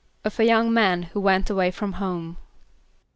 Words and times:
=Of 0.25 0.39
a 0.39 0.43
young 0.45 0.73
man 0.73 1.03
who 1.13 1.19
went 1.21 1.51
away 1.51 1.69
from 1.69 1.93
home. 1.93 2.37